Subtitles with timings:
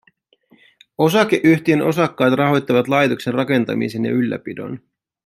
[0.97, 4.79] Osakeyhtiön osakkaat rahoittavat laitoksen rakentamisen ja ylläpidon